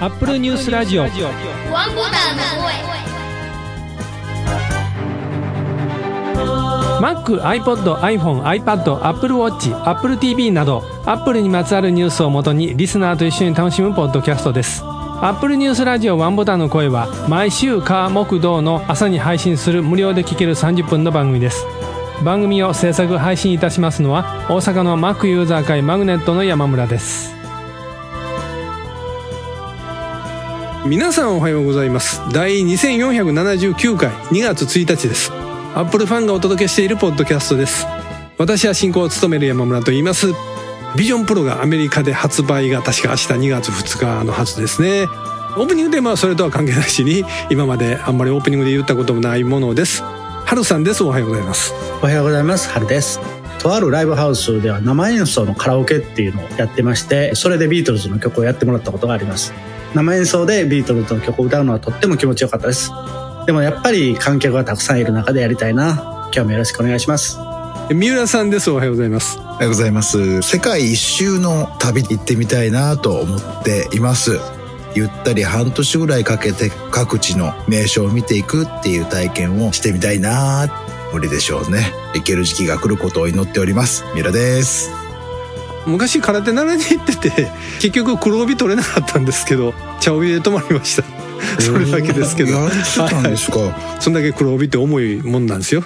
[0.00, 1.16] アップルニュースラジオワンボ
[2.04, 2.72] タンの声
[7.00, 14.82] Mac、iPod、iPhone、iPad、Apple Watch、Apple TV など Apple にまつわるニュースをもとにリスナーと一緒に楽しむポッドキャストです。
[14.82, 21.66] アップルニュースラジオワンボタンの声は毎週火木道の朝に配信する無料で聴ける30分の番組です。
[22.22, 27.34] 番組を制作配信いたしますのは大阪の Mac ユーザー会マグネットの山村です。
[30.86, 32.20] 皆さんおはようございます。
[32.32, 35.32] 第2479回2月1日です。
[35.74, 37.86] アップルファンがお届けしているポッドキャストです。
[38.36, 40.32] 私は進行を務める山村と言います。
[40.96, 45.04] ビジョンプロがアメリカで発売が確か明日2月2日のはずですね。
[45.56, 50.02] オープニングテーマはそれとは関係なしに今まであんまりオープニングで言ったこともないものです。
[50.50, 51.04] はるさんです。
[51.04, 51.72] おはようございます。
[52.02, 52.68] おはようございます。
[52.70, 53.20] 春です。
[53.60, 59.54] とあるライブハウスでは生演奏のカラオケっていうのをやってましてそれでビートルズの曲をやってもらったことがあります。
[59.94, 62.90] 生演奏でビートルズの曲を歌うのはとっても気持ちよかったです。
[63.46, 66.28] でもやっぱり観客がたくさんいる中でやりたいな。
[66.34, 67.38] 今日もよろしくお願いします。
[67.88, 68.72] 三浦さんです。
[68.72, 69.38] おはようございます。
[69.38, 70.42] おはようございます。
[70.42, 74.40] 世界一周の旅行ってみたいなと思っています。
[74.94, 80.68] ゆったり半年ぐらいかけて各地の名所を見ていくっていう体験をしてみたいな
[81.12, 81.92] 無理でしょうね。
[82.14, 84.04] 行ける時期が来ることを祈っております。
[84.14, 84.90] ミラです。
[85.86, 87.48] 昔空手習いに行ってて
[87.80, 91.02] 結局黒帯取れなかったんですけど茶帯で止まりました
[91.60, 93.74] それだけですけどやってたんですか？
[93.98, 95.82] そんだけ黒帯って重いもんなんですよ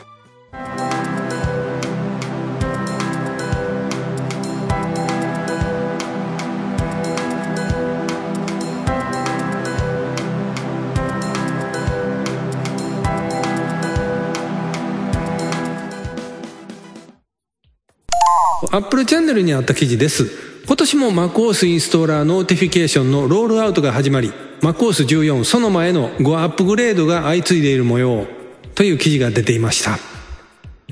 [18.75, 20.29] アップルチャンネルにあった記事です。
[20.67, 28.27] 今年も MacOS インストーラーノーティフィケーションのロールアウトが始まり、MacOS14 その前の5アップグレードが相次いでいる模様
[28.75, 30.01] という記事が出ていました。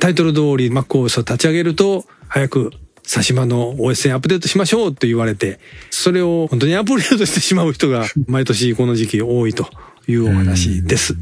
[0.00, 2.70] タイトル通り MacOS を立ち上げると、早く
[3.02, 5.58] 最新の OS にアップデートしましょうと言われて、
[5.90, 9.66] それを本当にアップデートしてしまう人が毎年この時期多いと
[10.06, 11.16] いうお話です。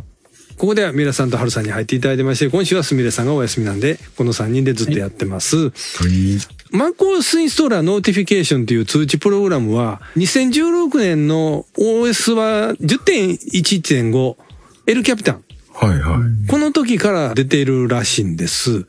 [0.60, 5.56] ここではミラさんとハルさんに入っていただいてまして、今週はスミレさんがお休みなんで、この3人でずっとやってます。
[5.56, 14.36] MacOS インストーラーノーティフィケーションという通知プログラムは、2016年の OS は10.11.5
[14.86, 15.44] El Capitan。
[15.72, 16.46] はいはい。
[16.46, 18.84] この時から出ているらしいんです。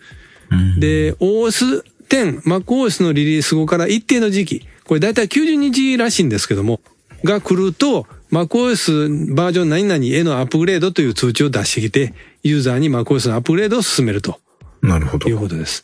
[0.77, 6.81] で、OS 10、MacOS のリリース後から一定の時期、これだいたい90日らしいんですけども、
[7.23, 14.39] が来ると、MacOS バージョン何々へのアップグレードという通知を出してきて、ユーザーに MacOS のアップグレードを勧めると
[14.81, 15.37] なるほどいう。
[15.37, 15.83] ことです。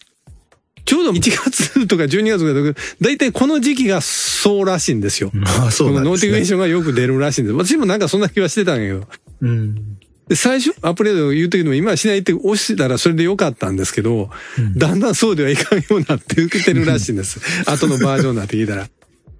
[0.85, 5.31] ちょうど1月とか12月とか、だいたいこの時期がそうらしいんですよ。
[5.45, 6.27] ああ、そうこのノーなんですね。
[6.27, 7.53] ティフィケーションがよく出るらしいんです。
[7.55, 9.07] 私もなんかそんな気はしてたんやけど。
[9.41, 9.97] うん。
[10.29, 14.29] で、最初、アップデートを言うときでも今はしないって押してたらそれでよかったんですけど、
[14.77, 17.39] だんだんそうではいかんようになって受けてるらしいんです。
[17.69, 18.89] 後のバージョンになってきたら。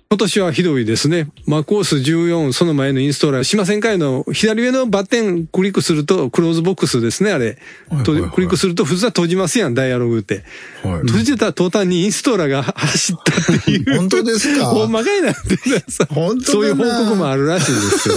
[0.10, 1.28] 今年はひどいですね。
[1.50, 3.92] MacOS14 その前のインストーラーしませんか？
[3.92, 7.58] いの左上のバッテンクリックすると、クローズボックスですね、あれ。
[7.90, 10.44] とはいはいはいクリックすると普通は閉じますやん、ダイアログって。
[10.82, 11.02] はい。
[11.02, 13.84] 閉じてた途端にインストーラーが走ったっていう。
[14.00, 14.66] 本当ですか？
[14.68, 16.08] ほんまかいなってねさ
[16.46, 18.16] そういう報告もあるらしいんですけど。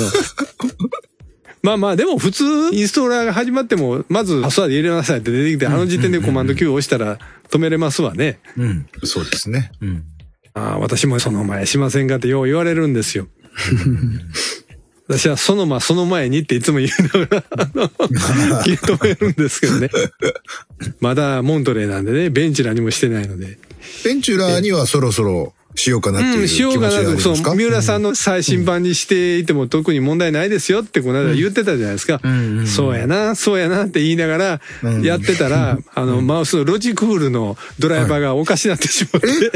[1.62, 7.18] まあまあ、でも普通、インストーラーが始まっても、まずパスワード入れなさいって出てきて、あの時点でコマンド Q を押したら
[7.50, 8.38] 止めれますわね。
[8.56, 8.86] うん。
[9.04, 9.70] そうですね。
[9.82, 10.04] うん。
[10.54, 13.28] ああ、私もその前しませんかってよう言われるんですよ。
[15.08, 17.88] 私はそのま、その前にっていつも言いながら、あの、
[18.62, 19.90] 気を止めるんですけどね。
[21.00, 23.58] まだモントレーなんでね、ベンチラにもしてないので。
[24.04, 32.20] ベンチュラーにはそろそろしようかなっていううん、気持ちがしようかなと、そう、三浦さんの最新版にしていても特に問題ないですよってこの間言ってたじゃないですか。
[32.66, 35.02] そうやな、そうやなって言いながらうん。
[35.02, 39.52] やってたら、あの、マウスのロジクールのドライバーがおかしなってしまって。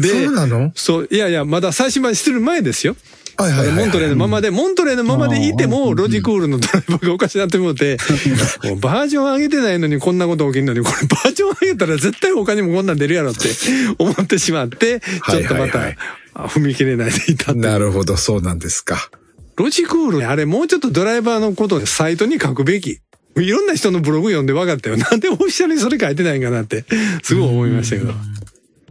[0.00, 0.72] で、そうなの？
[0.74, 2.96] そう、いやいや、まだ最新版してる前ですよ。
[3.38, 7.96] はいはいはいはいモントレーのままで、モントレーのままでいても、ロジクールのドライバーがおかしなってもうて、
[8.64, 13.48] もうバージョン上げてないのにこんなこと起きるのに、これ バージョン上げたら絶対他にもこんなん出るやろって
[13.98, 15.78] 思ってしまって、ちょっとまた
[16.48, 19.08] 踏み切れないでいたなるほど、そうなんですか。
[19.56, 22.98] ロジクール、あれもうちょっとドライバーのことをサイトに書くべき。
[23.36, 24.96] いろんな人のブログ読んで分かったよ。
[24.96, 26.84] なんでオフィシャルにそれ書いてないんかなって、
[27.22, 28.14] すごい思いましたけど。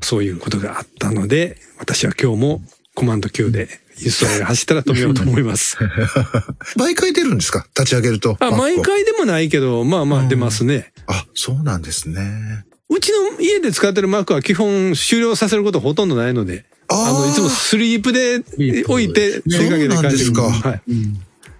[0.02, 2.62] そういうことがあったので、私は今日も
[2.94, 3.68] コマンド Q で
[4.02, 5.78] インストーラーが走ったら止めようと思います。
[6.78, 7.66] 毎回出るんですか？
[7.78, 8.38] 立ち上げると。
[8.40, 10.92] あ、毎回でもないけど、まあまあ出ますね。
[11.08, 12.66] あ、そうなんですね。
[12.90, 18.44] うちの家で使ってる Mac は基本終了させることほとんどないので、あの、いつもスリープで
[18.88, 20.82] 置いて出かけてそうなんですかはい。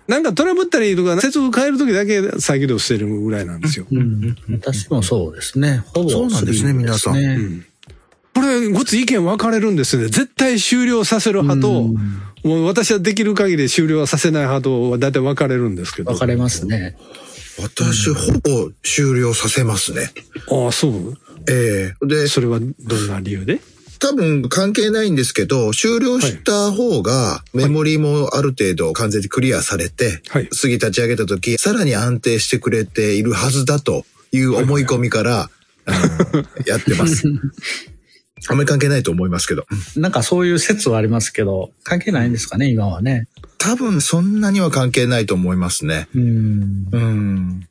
[0.08, 3.86] なんかトラブったりとか、接続変えるときだけ再起動してるぐらいなんですよ。
[3.92, 4.38] うん。
[4.52, 5.84] 私もそうですね。
[5.88, 7.66] ほぼそうなんですね皆さんね
[8.34, 10.04] これ、ごつ意見分かれるんですね。
[10.06, 11.90] 絶対終了させる派と、
[12.44, 16.12] もう私はできる限り終了はさせない派とは大体分かれるんですけど。
[16.12, 16.98] 分かれますね。
[17.60, 20.12] 私、ほぼ終了させますね。
[20.50, 21.18] ああ、そう
[21.50, 23.60] ええで、それはどんな理由で？
[24.00, 35.50] 多分関係ないんですけど、終了した方がメモリーもある程度完全にクリアされて、はい次立ち上げた時、さらに安定してくれているはずだという思い込みから、
[36.68, 37.24] やってます。
[38.48, 39.66] あんまり関係ないと思いますけど。
[39.96, 43.28] なんかそういう説はありますけど、関係ないんですかね、今はね。
[43.58, 46.08] 多分そんなには関係ないと思いますね。
[46.16, 46.88] うん。
[46.92, 47.68] うん。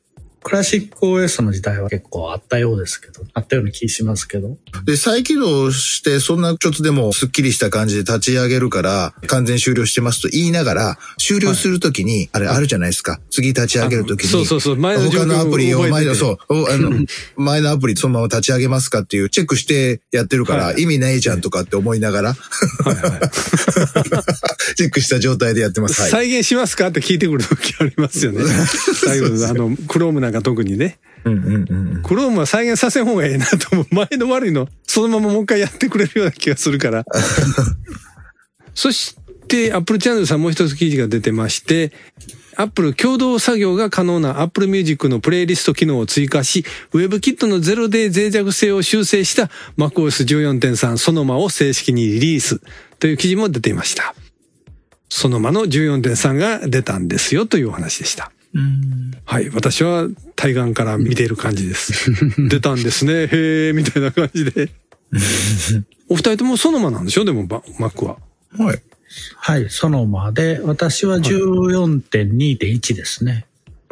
[0.47, 4.57] クラシック OS の時代は結構あったようですけど、あったような気しますけど。
[4.85, 13.19] で、再起動して、そんなちょっとでもスッキリした感じで立ち上げるから、完全終了してますと言いながら、終了するときに、あれあるじゃないですか。
[13.29, 14.29] 次立ち上げるときに。
[14.29, 16.91] そうそうそう前の他のアプリを、前の、そう、 おあの、
[17.35, 22.35] 前のアプリそのまま立ち上げますかっていうチェックしてやってるから、はい意味ないじゃんとかって思いながら、
[24.75, 26.01] チェックした状態でやってます。
[26.01, 26.11] はい。
[26.11, 26.87] 再現しますか？
[26.87, 28.43] って聞いてくるときありますよね。
[28.95, 30.99] 最後のあの、クロームなんか特にね。
[31.23, 32.03] うんうんうん。
[32.03, 33.87] クロームは再現させん方がいいなと思う。
[33.93, 37.05] 前の悪いの、そのままもう一回やってくれるような気がするから。
[38.73, 39.15] そし
[39.47, 41.91] て、アップルチャンネルさんもう一つ記事が出てまして、
[42.55, 52.59] アップル共同作業が可能な Apple Music のプレイリスト機能を追加し、WebKit のゼロで脆弱性を修正した MacOS 14.3そのまを正式にリリース
[52.99, 54.15] という記事も出ていました。
[55.09, 58.31] そのまの14.3が出たんですよというお話でした。
[59.29, 59.49] はい。
[59.49, 60.07] 私は
[60.37, 62.11] 対岸から見ている感じです。
[62.47, 63.27] 出たんですね。
[63.27, 64.71] へえ、みたいな感じで。
[66.07, 67.25] お二人ともそのまなんでしょ？
[67.25, 68.17] でも、バ Mac は。
[68.57, 68.81] はい。
[69.35, 73.45] はい、そのまで、私は14.2.1ですね。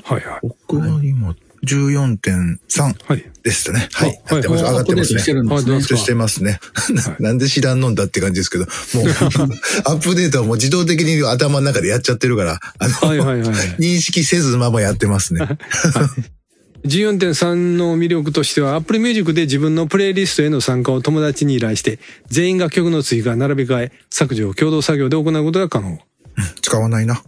[0.03, 0.39] はいはい。
[0.41, 3.31] 僕は今、14.3はい。
[3.43, 3.87] でしたね。
[3.93, 4.21] はい。
[4.29, 4.63] あやってます。
[4.63, 5.19] はい上がってますね。
[5.19, 6.59] アップしてますね。
[7.19, 9.09] な なんで知らんのんだって感じですけど、もう、
[9.85, 13.51] アップデートはもう自動的に頭の中でやっちゃってるから、あの、はいはいはい。
[13.79, 15.41] 認識せずままやってますね。
[16.85, 25.99] 14.3の魅力としては、Apple Music で自分のプレイリストへの参加を友達に依頼して、全員が曲の追加、並び替え、削除を共同作業で行うことが可能。
[26.61, 27.21] 使わないな。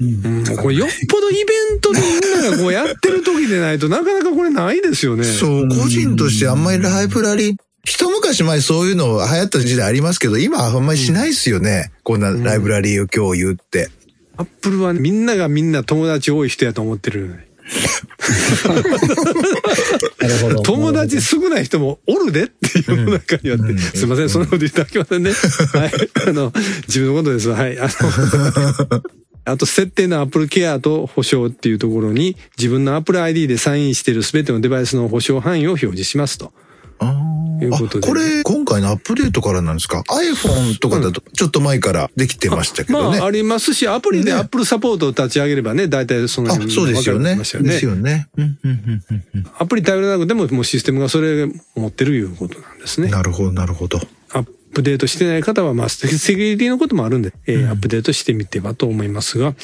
[0.00, 5.24] うん、これよっぽどイベントでみんながこうやってる時でないとなかなかこれないですよね。
[5.24, 11.92] そう、個人としてあんまりライブラリ、一昔前そういうの流行った時代ありますけど、今はあんまりしないですよね。
[12.02, 13.90] こんなライブラリを共有って。
[14.36, 17.46] アップルはみんながみんな友達多い人やと思ってるよね。
[20.20, 20.62] なるほど。
[20.64, 25.30] 友達少ない人もおるでっていう世の中にはって、すいません、そんなこと言ってあきませんね。
[25.72, 25.92] はい。
[26.28, 26.52] あの、
[26.86, 27.56] 自分のことですわ。
[27.56, 27.78] はい。
[27.78, 29.02] あの、
[29.44, 36.52] あと、設定の Apple Care と保証っていうところに、自分の Apple ID でサインしている全てのデバイスの保証範囲を表示しますと。
[37.00, 43.18] あいうことでこれ、今回のアップデートからなんですか ?iPhone とかだと、ちょっと前からできてましたけどね。
[43.18, 47.36] まあ、ありますし、アプリでね Apple サポートを立ち上げればね、大体そのあ辺そうですよね。
[47.36, 47.62] ですよ
[47.94, 48.28] ね。
[48.36, 49.04] うんうんうん
[49.34, 51.46] うんアプリ頼らなくても、もうシステムがそれ
[51.76, 53.08] 持ってるいうことなんですね。
[53.08, 54.00] なるほど、なるほど。
[54.74, 59.54] アップデートしてない方は、まあ、セキュリティのこともあるんで、えーアップデートしてみてはと思いますが、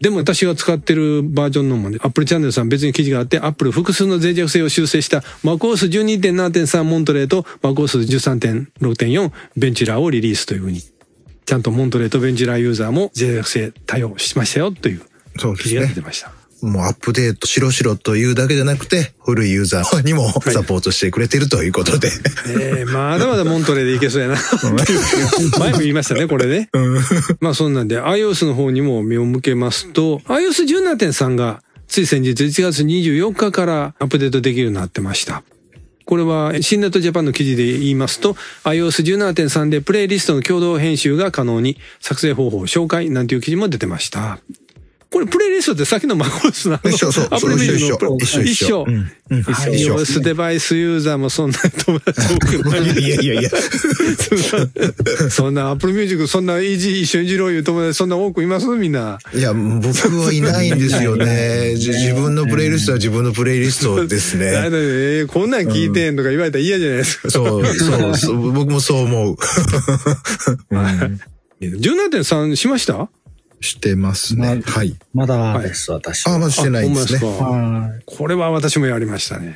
[0.00, 15.02] でも私が使ってるバージョンのもね、Apple チャンネルさん別に記事があって、Apple 複数の脆弱性を修正した MacOS12.7.3 モントレーと MacOS13.6.4 ベンチュラーをリリースというふうに、ちゃんとモントレーとベンチュラーユーザーも脆弱性対応しましたよという
[15.56, 16.00] 記事が出て。
[16.00, 16.35] ました。
[16.62, 22.08] もうアップデートしろしろというだけじゃなくて、古いユーザーにもサポートしてくれてるということで。
[22.48, 24.36] ええまだまだモントレーでいけそうやな。
[25.58, 26.70] 前も言いましたね、これね。
[27.40, 35.42] まあそんなんで iOS の方にも目を向けますと、iOS17.3 がつい先日1月24日からアップデートできるようになってました。
[36.06, 44.38] これは、新ネットジャパンの記事で言いますと、iOS17.3 でプレイリストの共同編集が可能に、作成方法を紹介なんていう記事も出てました。
[45.16, 48.86] これ、プレイリストってさっきの MacOS のあの一緒そうアプリメニューのそう一緒一緒
[49.72, 49.96] 一緒。
[49.96, 52.82] iOS デバイスユーザーもそんな友達多くない。
[52.82, 53.50] いやいやいや。
[55.30, 59.18] そんな Apple Music そんな一緒にいじろういう友達そんな多くいますみんな。
[59.34, 59.86] いや、僕
[60.18, 61.74] はいないんですよね。
[61.80, 64.46] じ自分のプレイリストは自分のプレイリストですね。
[64.52, 67.30] えーこんなん聞いてんとか言われたら嫌じゃないですか。
[67.30, 69.36] そう、そう、そう僕もそう思う。
[71.60, 73.08] 17.3しました？
[73.60, 74.62] してますね。
[74.64, 74.96] はい。
[75.14, 76.34] まだです、私は。
[76.34, 77.20] あ、まだしてないんですね
[78.06, 79.54] これは私もやりましたね。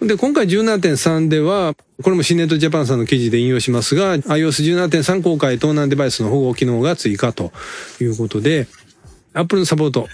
[0.00, 7.52] で、今回17.3では、これもシネットジャパンさんの記事で引用しますが、iOS17.3 公開盗難デバイスの保護機能が追加と
[8.00, 8.66] いうことで、
[9.32, 10.08] Apple のサポート、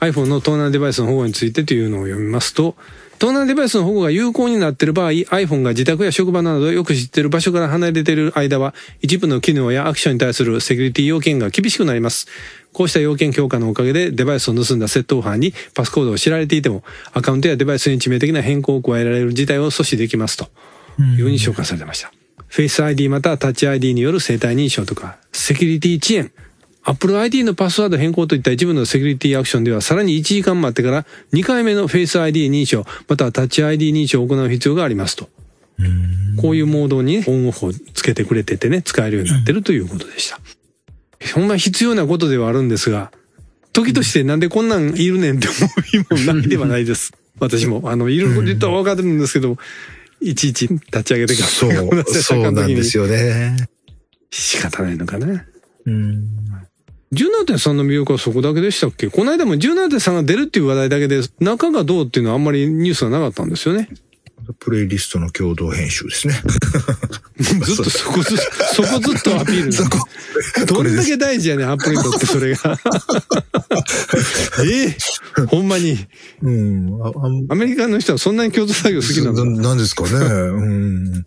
[0.00, 2.76] iPhone の盗難デバイスの保護についてというのを読みますと、
[3.18, 12.28] 盗難デバイスの保護が有効になっている場合、iPhone が自宅や職場などよく知っている場所から離れている間は、一部の機能やアクションに対するセキュリティ要件が厳しくなります。
[12.72, 20.48] こうした要件強化のおかげでデバイスを盗んだ窃盗犯にパスコードを知られていても、アカウントやデバイスに致命的な変更を加えられる事態を阻止できますと
[21.00, 22.12] いうふうに紹介されてました。
[22.50, 26.32] Face ID または Touch ID による生体認証とか、セキュリティ遅延、
[26.88, 31.04] Apple ID のパスワード変更といった一部のセキュリティアクションではさらに1時間待ってから
[31.34, 35.28] 2回目の Face ID 認証、または Touch ID 認証を行う必要がありますと。
[36.40, 40.40] こういうモードにオンオフをつけてくれててね、使えるようになってるということでした。
[41.34, 43.12] ほんま必要なことではあるんですが、
[43.74, 47.12] 時としてなんでこんなんいるねんって思う日もないではないです。
[47.38, 47.82] 私も。
[47.84, 49.58] あの、いること言ったら分かってるんですけど、
[50.20, 51.48] いちいち立ち上げてから。
[51.48, 51.70] そう、
[52.22, 53.68] そうなんですよね。
[54.30, 55.44] 仕方ないのかな。
[55.86, 56.38] うん。
[57.12, 59.08] 17.3の魅力はそこだけでしたっけ？
[59.08, 63.88] この間も17.3が出るっていう話題だけで、中がどうっていうのはあんまりニュースがなかったんですよね。
[64.60, 66.34] プレイリストの共同編集ですね。
[67.38, 68.36] ずっとそこず、
[68.74, 69.98] そこずっとアピールそこ。
[70.66, 72.78] どんだけ大事やねん、アプリとってそれが。
[74.64, 75.98] ええー、ほんまに。
[76.42, 76.98] うん。
[77.50, 80.10] アメリカの人はそんなに共同作業好きなのなんですかね。
[80.12, 81.26] うん。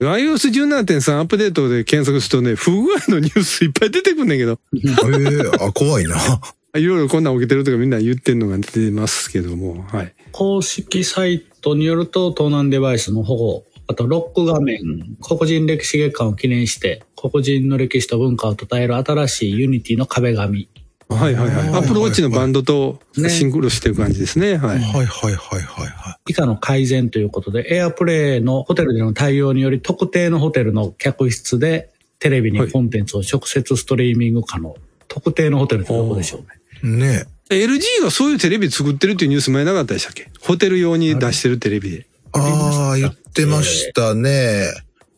[0.00, 4.58] iOS17.3 アップデートで検索するとね、不具合のニュースいっぱい出てくんねんけど。
[4.74, 6.16] ええー、あ、怖いな。
[6.78, 10.12] いろいろこんなん起きてるとかみんな言ってんのが出てますけども、はい。
[10.32, 20.68] 公式サイトによると、盗難デバイスの保護、あとロック画面、黒人歴史月間を記念して、黒人の歴史と文化を称える新しいユニティの壁紙。
[21.08, 21.68] はいはいはい。
[21.68, 24.56] アップルウォッチのバンドとシンクロしてる感じですね。
[24.56, 24.78] はい。
[24.78, 26.30] はいはいはいはいはい。
[26.32, 34.74] 以下の改善ということで、エアプレイのホテルでの対応により特定のホテルの客室でテレビにコンテンツを直接ストリーミング可能。
[35.08, 36.44] 特定のホテルってどこでしょ
[36.82, 36.98] うね。
[36.98, 40.28] ね LG がそういうテレビ作ってるっていうニュース前なかったでしたっけ？
[40.40, 42.06] ホテル用に出してるテレビで。
[42.32, 44.72] ああ、言ってましたね。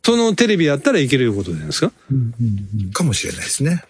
[0.05, 3.83] そのテレビやったらいけることですか、うんうんうん、かもしれないですね。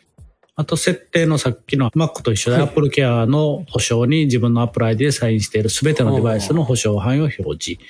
[0.58, 7.80] あと設定のさっきの Mac と一緒で Apple Care の保証に自分の Apple ID でサインしている全てのデバイスの保証範囲を表示。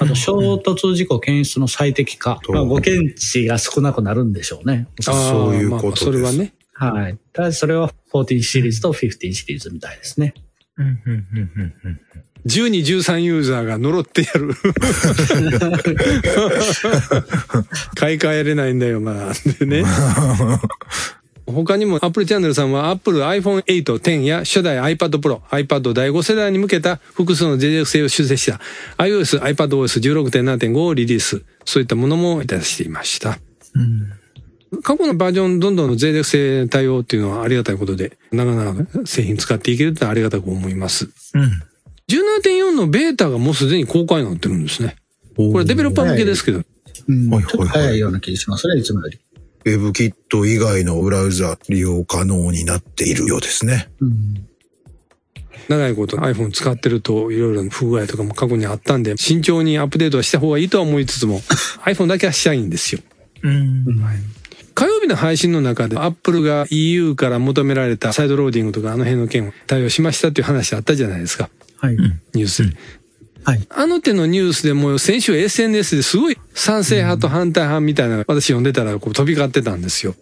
[0.00, 2.40] あと衝突事故検出の最適化。
[2.48, 4.88] まあ、ご検知が少なくなるんでしょうね。
[5.00, 6.04] そういうことです。
[6.04, 6.52] それはね。
[6.72, 7.18] はい。
[7.32, 10.34] ただそれは14シリーズと15シリーズみたいですね。
[12.44, 14.48] 12、13ユーザーが呪ってやる。
[17.94, 19.32] 買い替えれないんだよ、まあ。
[19.60, 19.84] でね。
[21.46, 28.60] 他にも Apple チャンネルさんは Apple iPhone 8、10や初代 iPad Pro、iPad 第5世代に向けた複数の脆弱性を修正した
[28.98, 31.44] iOS、iPadOS16.7.5 をリリース。
[31.64, 33.38] そういったものもいたしていました。
[33.74, 34.12] うん
[34.82, 41.08] 過去のバージョンどんどん脆弱性対応っていうのはありがたいことで、長々製品使っていけるってのはありがたく思います。
[41.34, 41.62] うん。
[42.08, 44.96] 17.4のベータがもうすでに公開になってるんですね。
[45.36, 46.62] これデベロッパー向けですけど。
[47.08, 49.18] うん、ちょっと早いような気がしますね、いつもより。
[49.66, 53.90] ウェブキット以外のブラウザ利用可能になっているようですね。
[54.00, 54.46] うん、
[55.68, 61.40] 長いこと iPhone 使ってるといろいろな不具合とかも過去にあったんで、慎重にアップデートはした方がいいとは思いつつも、
[61.84, 63.00] iPhone だけはしたいんですよ。
[63.42, 64.16] うん、はい
[64.76, 71.48] 火曜日の配信の中で、アップルが EU から求められたサイドローディングとかあの辺の件を対応しましたっていう話あったじゃないですか。
[71.78, 71.96] はい。
[72.34, 72.76] ニュースで。
[73.46, 73.64] はい。
[73.70, 80.16] あの手のニュースでも先週 SNS ですごい賛成派と反対派みたいな私読んでたらこう飛び交ってたんですよ。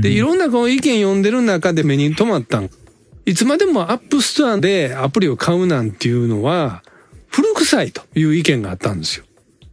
[0.00, 2.70] で、いろんなこの意見読んでる中で目に留まったん。
[3.26, 6.82] いつまでもアップストアでアプリを買うなんていうのは
[7.28, 9.26] 古臭いという意見があったんですよ。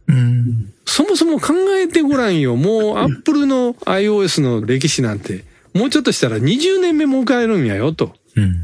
[0.08, 2.54] うん、そもそも考えてごらんよ。
[2.56, 8.12] もうアップルの iOS の歴史なんて、もうちょっとしたら20年目迎えるんやよと。
[8.36, 8.56] うん。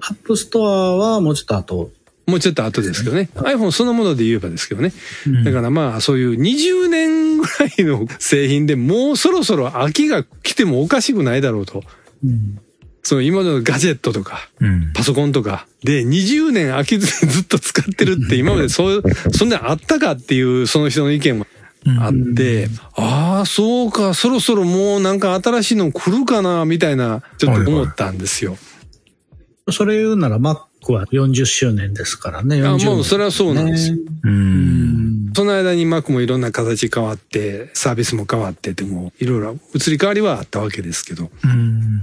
[0.00, 1.90] アップストアはもうちょっと後。
[2.26, 3.28] もうちょっと後ですけどね。
[3.34, 4.92] iPhone そのもので言えばですけどね。
[5.26, 11.82] うん、だからまあそういう20年ぐらいの製品でもうそろそろ飽きが来てもおかしくないだろうと。
[12.24, 12.58] うん
[13.04, 14.48] その今のガジェットとか、
[14.94, 19.02] パソコンとかで20年飽きずにずっと使ってるって今までそう、
[19.34, 21.46] そんなあったかっていうその人の意見も
[21.98, 28.56] あって、ああ、そうか、そろそろもうなんか新しいの来るかな、みたいな、ちょっと思ったんですよ。
[29.70, 30.60] それ言うなら Mac
[30.90, 32.62] は40周年ですからね。
[32.66, 33.98] あもうそれはそうなんですよ。
[34.24, 35.32] うん。
[35.34, 41.30] その間に Mac もいろんな形変わって、サービスも変わってても、いろいろ移り変わりはあったわけですけど。
[41.44, 42.02] うん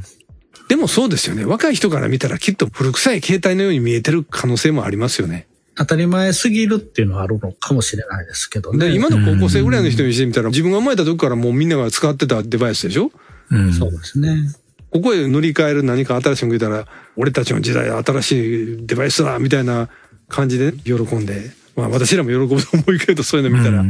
[0.67, 1.45] でもそうですよね。
[1.45, 5.47] 若い人から見たらきっと古臭い携帯のように見えてる可能性もありますよね。
[5.73, 8.89] 当たり前すぎるっていうのはあるのかもしれないですけどね。
[8.89, 13.11] で、今の高校生ぐらいの人にしてみたら、自分が生まれた時からもうみんなが使ってたデバイスでしょ？
[13.49, 14.43] うんそうですね。
[14.91, 19.89] ここへ乗り換える何か新しいのがいたら、俺たちの時代新しいデバイスだみたいな
[20.27, 23.83] 感じで喜んで、まあ私らも喜ぶと思うけど、そういうの見たら、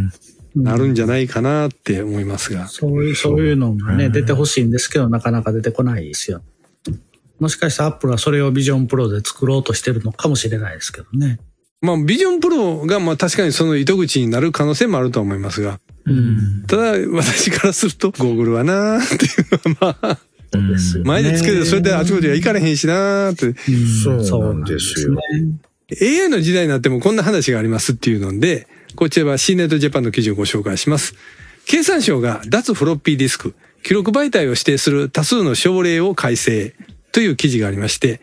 [0.55, 2.67] なるんじゃないかなって思いますが。
[2.67, 6.41] そういう、そういうのがね、出てほしいんですけど、なかなか出てこないですよ。
[7.39, 11.39] もしかしたらアップルはそれをビジョンプロで作ろうとしてるのかもしれないですけどね。
[11.81, 16.65] まあ、ビジョンプロが、まあ確かにその糸口になる可能性もあると思いますが、うん。
[16.67, 20.19] ただ私からすると、ゴーグルはなーっていうのは、まあ、
[20.51, 21.07] そうですよね。
[21.07, 25.15] 前でつけてそれであちこちは行かれへんしなーって、うんそうなんですよ
[26.01, 31.15] AI の時代になってもこんな話がありますっていうので、こちらは C ネットジャパンの記事をご紹介します。
[31.65, 36.75] 経産省が脱フロッピーディスク、記録媒体を指定する多数の省令を改正
[37.11, 38.21] という記事がありまして、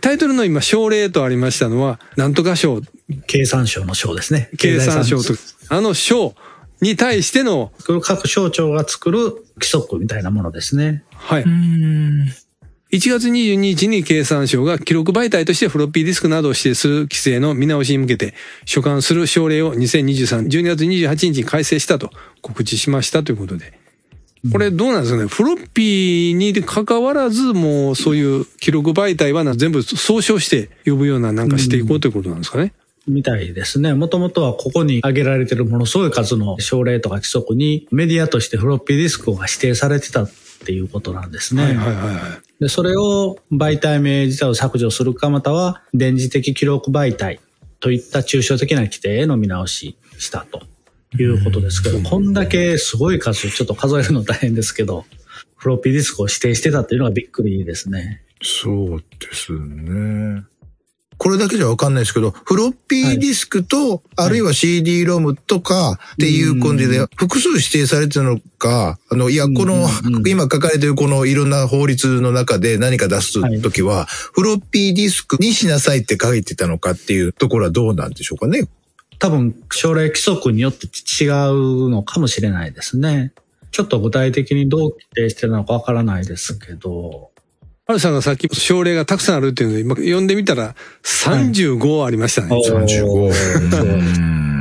[0.00, 2.80] タイトルの今省令とありましたのは、なんとか省、
[3.26, 4.50] 経産省の省ですね。
[4.58, 5.34] 経産省と
[5.68, 6.34] あの省
[6.80, 11.04] に対しての、産各省庁が作る規則みたいなものですね。
[11.22, 11.44] はい。
[11.44, 18.34] 1月22日に経産省が記録媒体としてフロッピーディスクなどを指定する規制の見直しに向けて
[18.66, 22.10] 所管する省令を2023、12月28日に改正したと
[22.42, 23.72] 告知しましたということで。
[24.50, 25.28] これどうなんですかね？
[25.28, 32.74] フロッピーに関わらずもうそういう記録媒体はな全部総称して呼ぶようななんかしていこうということなんですかね？
[33.06, 33.94] みたいですね。
[33.94, 40.26] もともとはここに挙げられているものすごい数の省令とか規則にメディアとしてフロッピーディスクが指定されてた
[40.62, 41.64] っていうことなんですね。
[41.64, 42.20] はいはいはいは
[42.60, 42.60] い。
[42.60, 47.40] で、それを媒体名自体を削除するかまたは電磁的記録媒体
[47.80, 50.62] といった抽象的な規定への見直ししたと
[51.18, 55.04] いうことですけど、こんだけすごい数、ちょっと数えるの大変ですけど、
[55.56, 58.22] フロッピーディスクを指定してたっていうのがびっくりですね。
[58.42, 60.44] そうですね。
[61.22, 69.86] これだけじゃわかんないですけど、フロッピーディスクと、あるいは CD ロムとかっていう感じで、複数指定されてるのか、あの、いや、この、
[70.26, 78.66] 今書かれてるこのいろんな法律の中で何か出すときは、フロッピーディスクにしなさいって書いてたのかっていうところはどうなんでしょうかね。
[79.20, 83.32] 多分、省令規則によって違うのかもしれないですね。
[83.70, 87.31] ちょっと具体的にどう規定してるのかわからないですけど、
[87.86, 92.48] ハルさんがさっき省令がたくさんあるっていうので今読んでみたら35ありましたね。
[92.48, 92.68] はい。
[93.86, 94.52] うん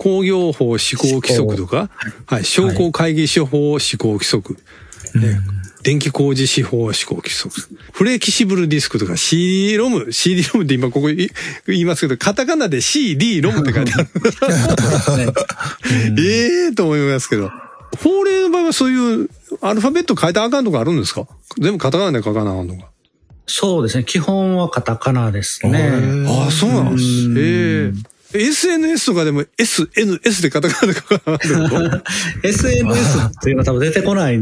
[0.00, 1.90] 工業法施行規則とか、
[2.24, 5.38] はい、商工会議所法施行規則、ね
[5.82, 7.54] 電気工事士法施行規則、
[7.92, 11.30] フレキシブルディスクとか CD ロム、CD ロムって今ここい
[11.66, 14.04] 言いますけど、カタカナで CD ロムって書いてある。
[16.14, 17.50] ね ええと思いますけど。
[18.02, 19.28] 法令の場合はそういう
[19.60, 21.26] アルファベット変えたらあかんとかあるんですか？
[21.58, 22.88] 全部カタカナで書かなあかんのか。
[23.46, 24.04] そうですね。
[24.04, 25.92] 基本はカタカナですね。
[26.28, 27.04] ああ、そうなんです。
[27.26, 27.92] うんええ
[28.32, 31.48] SNS とかでも SNS でカタカナで書かなあか
[31.88, 32.02] んと？
[32.46, 34.38] SNS っていうのは多分出てこない、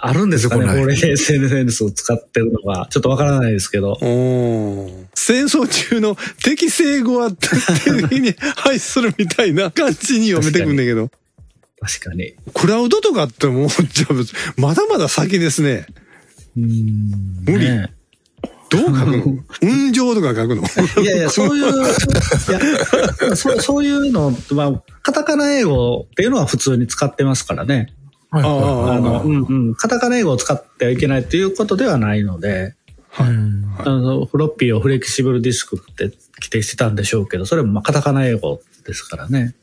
[0.00, 2.88] あるんですかねこれ SNS を使ってるのが。
[2.90, 3.96] ちょっとわからないですけど。
[5.14, 11.08] 戦争中の適正語は 的に廃止するみたいな感じに読めてくんだけど。
[11.80, 12.34] 確かに。
[12.54, 14.14] クラウドとかってもう、じゃあ
[14.60, 15.86] まだまだ先ですね。
[16.56, 17.92] うん無理ね
[18.70, 19.24] どう書くの？
[19.62, 20.62] 運上とか書くの？
[21.02, 27.94] いやいや、そういう、 いや、そうそういうのは、カタカナ英語っていうのは普通に使ってますからね。
[28.30, 29.74] はいあああの、うんうん。
[29.74, 32.74] カタカナ英語を使ってはいけないっていうことではないので、
[33.18, 39.54] うんあの、フロッピーをフレキシブルディスクって規定してたんでしょうけど、それもまあカタカナ英語ですからね。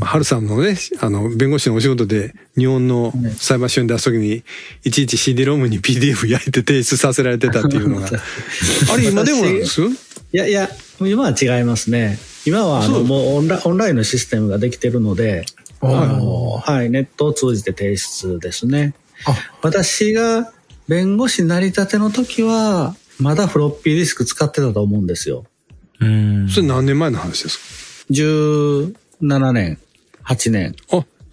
[0.00, 4.42] ハルさんのね、あの、弁護士のお仕事で、日本のね裁判所に出すときに、
[4.84, 8.08] いちいち CD ロムに PDF 焼いて提出させられてたっていうのが。
[8.92, 9.82] あれ、今でもなんです？
[9.82, 9.88] い
[10.32, 10.68] やいや、
[11.00, 12.18] 今は違いますね。
[12.46, 15.44] 今はもうオンラオンラインのシステムができてるので、
[15.80, 18.94] あのはい、ネットを通じて提出ですね。
[19.26, 20.52] あ私が
[20.88, 25.44] 弁護士なりたての時は、まだフロッピーディスク使ってたと思うんですよ。
[26.00, 28.06] うんそれ何年前の話です
[29.22, 29.78] 17年、
[30.24, 30.74] 8年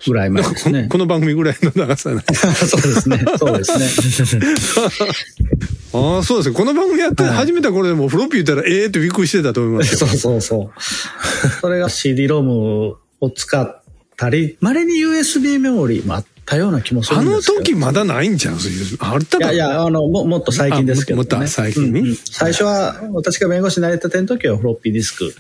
[0.06, 1.06] ぐらい前ですねこの。
[1.08, 3.24] 番組ぐらいの長さな そうですね。
[3.40, 3.78] そうです
[4.38, 4.46] ね。
[5.94, 6.56] ああ、そうですね。
[6.56, 10.08] この番組やってはい始めた頃でもフロッピー言ったらええってびっくりしてたと思いますよ。
[10.08, 10.80] そうそうそう。
[11.62, 13.82] それが CD ロムを使っ
[14.18, 17.64] たり、稀に USB メモリーもあったような気もするあのんですけど。
[17.64, 18.72] 時まだないんじゃんそう？
[18.72, 18.98] いう。
[19.00, 21.22] あったかいやいや、あの、ももっと最近ですけど、ね。
[21.22, 21.94] あもっともっと最近？
[21.94, 25.34] にうんうん最初は、私が弁護士になれたての時はフロッピーディスク。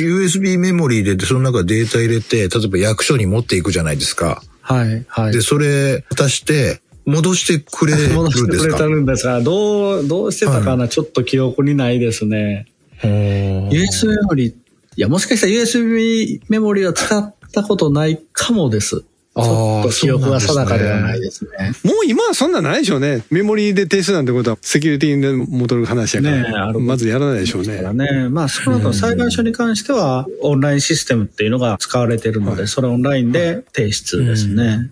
[0.00, 4.42] USB メモリー入れて、その中データ入れて、例えば役所に持っていくじゃないですか。
[4.62, 5.32] はい、はい。
[5.32, 12.66] で、それ渡して、戻してくれるん戻してくれてですかるんですが、どう、どうしてたかな、ちょっと記憶にないですね。
[13.02, 14.54] USB メモリー
[14.94, 19.04] いや、もしかしたら USB メモリは使ったことないかもです。
[19.34, 21.50] ちょっと記憶が定かではないですね。
[21.84, 23.24] もう今はそんなんないでしょうね。
[23.30, 26.72] メモリーで提出なんてことはセキュリティで戻る話やから。
[26.72, 27.80] ねまずやらないでしょうね。
[27.94, 34.90] ね、まあ、その後裁判所に関しては、オンラインシステムっていうのが使われてるので、それオンラインで提出ですね。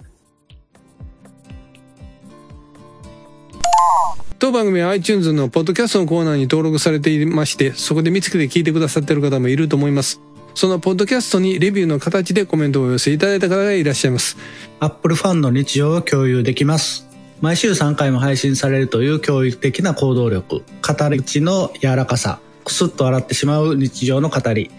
[4.39, 10.19] 当番組は iTunes のポッドキャストのコーナーに登録されていまして、そこで見つけて聞いてくださってる方もいると思います。
[10.55, 14.37] そのポッドキャストにレビューの形でコメントをお寄せいただいた方がいらっしゃいます。
[14.79, 17.07] アップルファンの日常を共有できます。
[17.41, 24.71] 毎週3回も配信されるという教育的な行動力、語り口の柔らかさ、くすっと笑ってしまう日常の語り、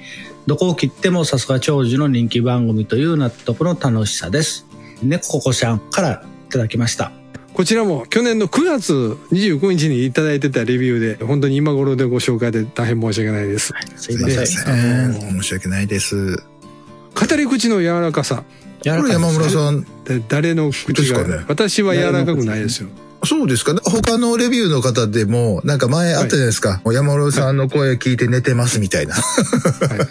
[0.46, 4.68] どこを切ってもさすが長寿の人気番組という納得の楽しさです。
[5.02, 7.21] 猫ここちゃんからいただきました。
[7.62, 8.92] こちらも去年の9月
[9.32, 13.72] 29日にいただいてたレビューで、本当に今頃でご紹介で大変申し訳ないです。
[13.98, 14.66] すいません。
[14.66, 16.38] でえー申し訳ないです。
[16.38, 18.46] 語り口の柔らかさ。
[18.82, 22.90] 柔らか山村さん、で誰の口が、ですかね私は柔らかくないですよ。
[23.24, 23.82] そうですかね。
[23.84, 26.82] 他のレビューの方でも、なんか前あったじゃないですか。
[26.86, 29.14] 山村さんの声聞いて寝てますみたいな。
[29.14, 29.22] はい、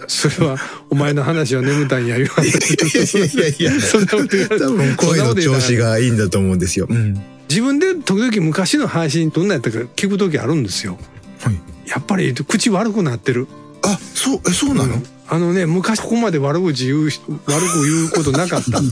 [0.06, 0.56] それは、
[0.88, 2.46] お前の話は眠たんや言わない。
[2.46, 6.86] いやいやいやいやそんなこと言われて多分声の調子がいいんだと思うんですよ。
[6.88, 7.20] うん。
[7.50, 10.96] 自分で時々昔の配信どんなやったか聞く時あるんですよ。
[11.40, 11.54] はい。
[11.90, 13.48] やっぱり口悪くなってる。
[13.84, 14.94] あ、そう、え、そうなの、
[15.26, 18.80] あのね、昔ここまで悪口言う人、悪く言うことなかった。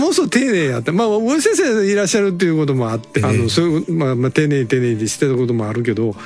[0.00, 0.92] もうそう丁寧やった。
[0.92, 6.16] まあ、大先生いらっしゃるっていうこともあって、あええの、そういう、まあ、まあ、丁寧に丁寧にしてたこともあるけど、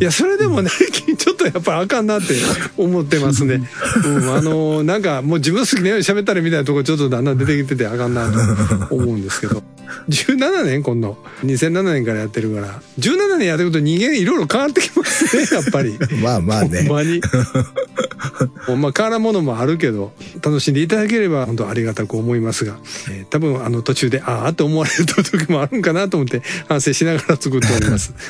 [0.00, 0.70] いや、それでもね、
[1.16, 2.34] ちょっとやっぱあかんなって
[2.76, 3.62] 思ってますね。
[4.04, 9.62] うん、あの、なんかもう自分好きなように喋ったりみたいなとこちょっとだんだん出てきててあかんなと思うんですけど。
[10.08, 11.16] 17年今度。
[11.44, 12.80] 2007年からやってるから。
[12.98, 15.98] 17年やってると人間いろいろ変わってきますね、やっぱり。
[16.22, 16.88] まあまあねほん。
[16.88, 17.20] まに。
[18.78, 22.76] まあ変わらんものもあるけど、楽しんでいただければ本当ありがたく思いますが、
[23.10, 28.12] えー多分あの途中で、ああって思われる時もあるんかなと思って反省しながら作っております。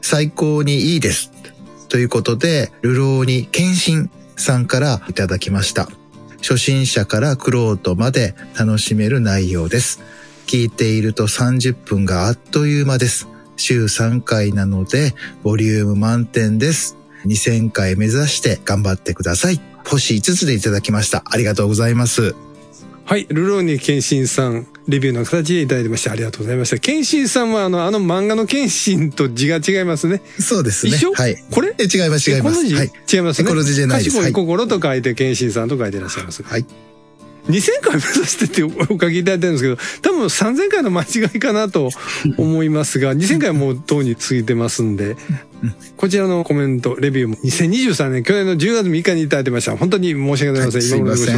[0.00, 1.30] 最高にいいです。
[1.88, 5.88] ということで、ルローニ検診さんからいただきました。
[6.42, 10.02] 初心者からクロートまで楽しめる内容です。
[10.46, 13.28] 聞いていると30分があっという間です。
[13.56, 16.96] 週3回なので、ボリューム満点です。
[17.26, 19.60] 2000回目指して頑張ってください。
[19.86, 21.22] 星5つでいただきました。
[21.26, 22.34] ありがとうございます。
[23.04, 26.78] はい、ルローニケンシンさん、レビューの形でいただいてましてありがとうございました。
[26.78, 30.22] ケンシンさんはあの、あの漫画のケンシンと字が違いますね。
[30.40, 30.92] そうですね。
[30.92, 31.36] 一緒はい。
[31.50, 31.74] これ？
[31.78, 32.56] え違います、違います。
[32.56, 32.92] この字、はい。
[33.12, 33.48] 違いますね。
[33.48, 36.42] この字じゃないです賢はいい心と書いてケンシンさんと書いていらっしゃいます。
[36.42, 36.66] はい。
[37.48, 41.90] 2000回目指してってお書きいただいてるんですけど、多分3000回の間違いかなと
[42.38, 45.16] 思いますが、2000回はもうとうに過ぎてますんで、
[45.96, 49.76] こちらのコメント、レビューも2023年、去年の10月3日にいただいてました。
[49.76, 50.90] 本当に申し訳ございません。
[50.90, 51.32] はい今頃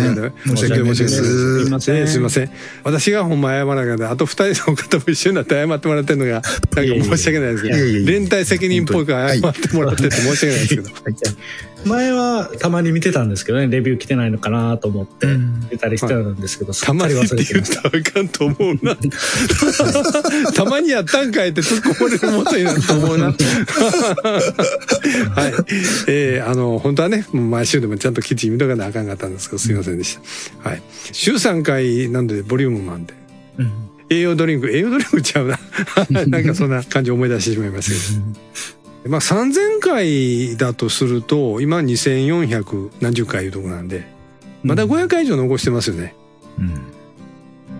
[0.47, 1.09] ご申し訳ございません。
[1.09, 2.51] 申し訳ないませんねすいません。
[2.85, 4.11] 私がほんま謝らなかった。
[4.11, 10.91] あと二人の方も一緒になって謝ってもらってるのが、なんか申し訳ないですけど、連帯責任っぽいから謝ってもらってて申し訳ないですけど。
[11.85, 17.89] 前はたまに見てたんですけどね、レビュー来てないのかなと思ってうん出たりしてたんですけど、すたまに忘れてました。
[17.89, 18.97] あかんと思うな。
[20.55, 23.27] たまにやったんかいって突っ込まれるもとになると思うな。
[23.33, 23.37] はい。
[26.09, 30.19] えー、あの、本当はね、毎週でもちゃんと記事見とかなあかんかったんですけど、すいませんでし
[30.63, 30.71] た。
[30.71, 30.83] はい。
[31.13, 33.15] 週3回なので、ボリュームマンで。
[33.59, 35.59] うん栄養ドリンク、栄養ドリンクちゃうな。
[36.29, 38.45] なんかそんな感じを思い出してしまいましたけど。
[39.07, 44.07] まあ3000回だとすると、今2400何十回いうとこなんで、
[44.63, 46.15] まだ500回以上残してますよね。
[46.59, 46.95] うん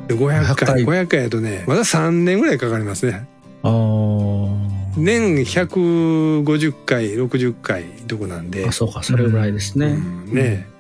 [0.07, 3.27] で500回、500 500回やとね、まだ3年ぐらいかかりますね。
[3.63, 8.73] あー年150回、60回とこなんであ、。
[8.73, 9.87] そうか、それぐらいですね。
[9.87, 10.74] うんね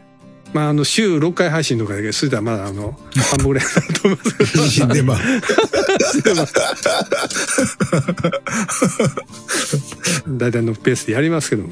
[0.54, 2.96] まあ、あの、週6回配信とかだけど、それたらまだあの、
[3.30, 5.18] 半分ぐらいになると思いますけでまう。
[10.38, 11.70] 大体のペースでやりますけども。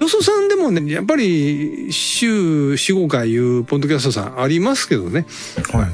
[0.00, 5.26] よそさんでもね、やっぱり週4、5回いうポッドキャストさんありますけどね。
[5.72, 5.90] はい、はい。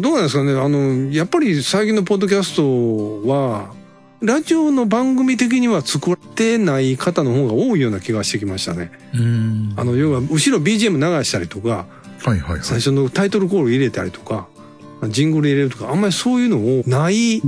[0.00, 0.52] どうなんですかね？
[0.52, 3.74] あの、やっぱり最近のポッドキャストは、
[4.22, 8.92] ラジオの番組的には作ってない方の方が多いような気がしてきましたね。
[9.14, 9.74] うん。
[9.76, 11.86] あの、要は、後ろ BGM 流したりとか、
[12.24, 12.60] はい、はい、はい。
[12.62, 14.46] 最初のタイトルコール入れたりとか、
[15.08, 17.40] ジングル入れるとか、あんまりそういうのをない。
[17.40, 17.42] あ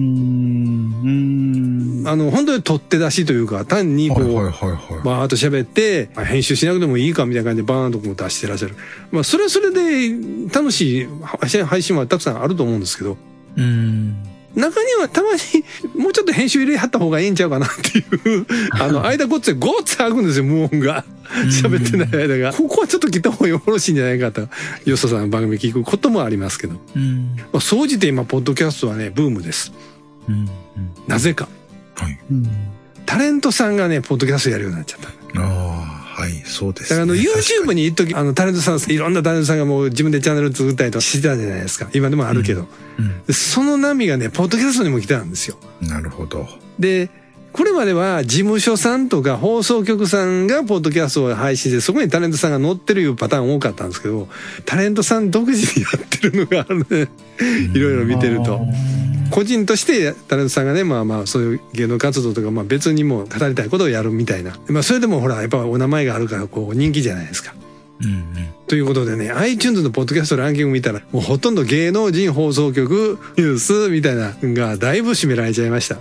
[2.17, 4.81] の、本当に取って出しというか、単にこはい、はい、う、はい、はい。
[5.05, 8.75] バーっと喋って、まあ編集しなくてもいいかみたいな感じでバーンとこう出してらっしゃる。
[9.13, 10.09] まあ、それはそれで
[10.53, 13.17] 楽しい配信配信はたくさんあると思うんですけど、
[13.57, 14.17] うん。
[14.55, 18.03] 中にはたまにもうちょっと編集入れはった方がいいんちゃうかなってい
[18.38, 21.05] う、あの、 間ごっついごっつ開くんですよ、無音が。
[21.62, 22.53] 喋ってない間が。
[22.53, 24.49] ここはちょっと切った方がよろしいんじゃないかと、
[24.85, 26.81] よそさんの番組聞くこともありますけど。
[26.95, 27.37] うん。
[27.53, 29.73] まあ総じて今、ポッドキャストはね、ブームです。
[31.09, 31.49] なぜか。
[31.97, 32.19] はい。
[32.31, 32.49] うん
[33.07, 35.09] タレントさんがね、ポッドキャストやるようになっちゃった。
[35.40, 35.63] ああ、
[36.25, 41.89] はい、そうです、だからあの、YouTube に一時、あの、タレントさん、いろんなタレントさんがもう自分でチャンネル作ったりとかしてたじゃないですか。
[41.93, 42.63] 今でもあるけど。
[42.99, 45.59] うんでその波がね、ポッドキャストにも来てたんですよ。
[45.83, 46.49] なるほど。
[46.79, 47.11] で、
[47.53, 54.29] これまでは事務所さんとか放送局さんがポッドキャストを配信して、そこにタレントさんが載ってるいうパターン多かったんですけど、
[54.65, 57.09] タレントさん独自にやってるのがあるね。
[57.75, 58.61] いろいろ見てると。
[59.31, 64.57] 個人としてタレントさんがね、まあまあそういう芸能活動とか、まあ別にも語りたいことをやるみたいな。
[64.69, 67.55] まあそれでもほら、やっぱお名前があるからこう人気じゃないですか。
[68.01, 68.55] うんうん。
[68.67, 75.97] ということでね、iTunes のポッドキャストランキング見たら、もうほとんど芸能人放送局ニュースみたいなのがだいぶ占められちゃいました。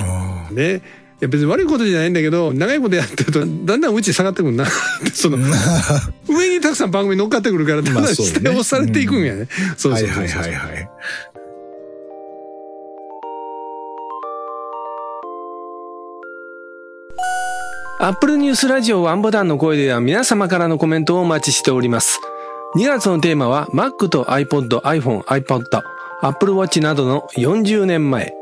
[0.00, 0.52] ああ。
[0.52, 0.82] ね。
[1.20, 4.66] いや別に悪いことじゃないんだけど、長いことやってると、だんだんうち下がってくるな。
[5.12, 5.38] その、
[6.28, 9.48] 上にたくさん番組乗っかってくるから、だんだ下押されていくんやね。
[9.76, 10.42] そうはいそうそうそう。
[10.42, 10.90] はいはいはい。
[18.00, 22.20] アップルニュースラジオワンボタンの声では皆様からのコメントをお待ちしております。
[22.76, 25.82] 2月のテーマは Mac と iPod、iPhone、iPod、
[26.22, 28.32] Apple Watch などの40年前。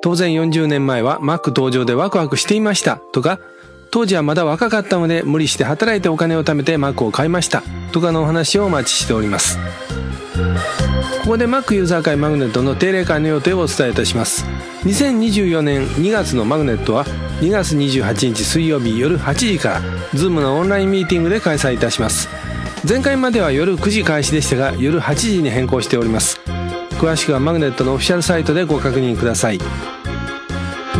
[0.00, 3.40] 当然40年前は Mac 登場でワクワクしていましたとか、
[3.90, 7.62] 当時はまだ若かったので無理して働いてお金を貯めて Mac を買いました。
[7.92, 9.58] とかのお話をお待ちしております。
[11.22, 14.44] ここで Mac ユーザー会マグネットの定例会の予定をお伝えいたします。
[14.84, 17.04] 2024年2月のマグネットは
[17.40, 19.80] 2月28日水曜日夜8時から
[20.14, 22.28] Zoom のオンラインミーティングで開催いたします。
[22.88, 26.40] 前回までは夜9時開始でしたが夜8時に変更しております。
[26.92, 29.58] 詳しくはマグネットのオフィシャルサイトでご確認ください。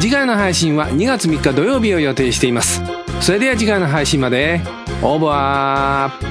[0.00, 2.82] 次回の配信は2月3日土曜日を予定しています。
[3.20, 4.62] それでは次回の配信まで
[5.02, 6.29] オーバー。